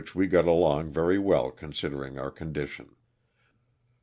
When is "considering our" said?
1.51-2.31